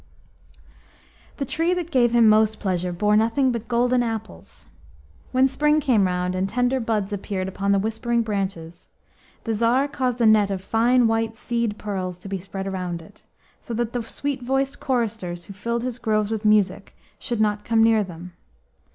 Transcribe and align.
HE 1.37 1.45
tree 1.45 1.73
that 1.75 1.91
gave 1.91 2.09
him 2.11 2.27
most 2.27 2.59
pleasure 2.59 2.91
bore 2.91 3.15
nothing 3.15 3.51
but 3.51 3.67
golden 3.67 4.01
apples. 4.01 4.65
When 5.31 5.47
spring 5.47 5.79
came 5.79 6.07
round, 6.07 6.33
and 6.33 6.49
tender 6.49 6.79
buds 6.79 7.13
appeared 7.13 7.47
upon 7.47 7.71
the 7.71 7.77
whispering 7.77 8.23
branches, 8.23 8.87
the 9.43 9.53
Tsar 9.53 9.87
caused 9.87 10.19
a 10.19 10.25
net 10.25 10.49
of 10.49 10.63
fine 10.63 11.05
white 11.05 11.37
seed 11.37 11.77
pearls 11.77 12.17
to 12.17 12.27
be 12.27 12.39
spread 12.39 12.65
around 12.65 12.99
it, 13.03 13.21
so 13.59 13.75
that 13.75 13.93
the 13.93 14.01
sweet 14.01 14.41
voiced 14.41 14.79
choristers 14.79 15.45
who 15.45 15.53
filled 15.53 15.83
his 15.83 15.99
groves 15.99 16.31
with 16.31 16.45
music 16.45 16.97
should 17.19 17.39
not 17.39 17.63
come 17.63 17.83
near 17.83 18.03
them. 18.03 18.33